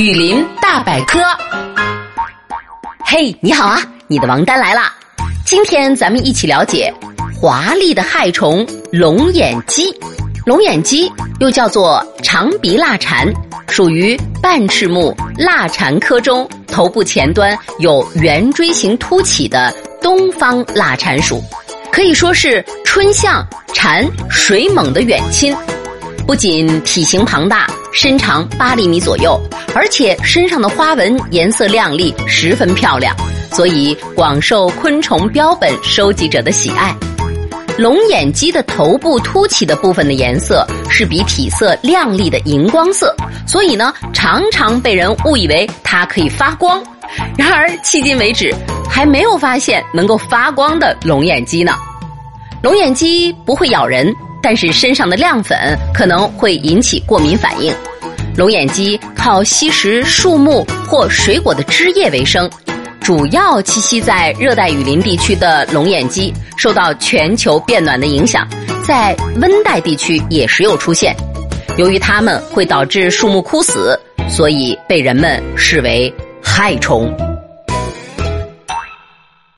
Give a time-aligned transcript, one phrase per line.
[0.00, 1.20] 雨林大百科，
[3.04, 3.78] 嘿，你好啊！
[4.06, 4.94] 你的王丹来啦！
[5.44, 6.90] 今天咱们一起了解
[7.38, 9.94] 华丽的害虫龙眼鸡。
[10.46, 13.30] 龙眼鸡又叫做长鼻蜡蝉，
[13.68, 19.70] 属于半翅目蜡蝉科中头部前端有圆锥形凸起的
[20.00, 21.44] 东方蜡蝉属，
[21.92, 25.54] 可以说是春象蝉水蟒的远亲。
[26.30, 29.36] 不仅体型庞大，身长八厘米左右，
[29.74, 33.12] 而且身上的花纹颜色亮丽，十分漂亮，
[33.50, 36.94] 所以广受昆虫标本收集者的喜爱。
[37.76, 43.12] 龙眼鸡的头部凸起的部分的颜色是比体色亮丽的荧光色，
[43.44, 46.80] 所以呢，常常被人误以为它可以发光。
[47.36, 48.54] 然而，迄今为止
[48.88, 51.74] 还没有发现能够发光的龙眼鸡呢。
[52.62, 54.14] 龙眼鸡不会咬人。
[54.42, 55.56] 但是身上的亮粉
[55.92, 57.72] 可能会引起过敏反应。
[58.36, 62.48] 龙眼鸡靠吸食树木或水果的汁液为生，
[63.00, 68.48] 主要栖息在热带雨林地区的龙眼鸡受到全球变暖的影响，
[68.86, 71.14] 在温带地区也时有出现。
[71.76, 76.12] 由于它们会导致树木枯死，所以被人们视为
[76.42, 77.12] 害虫。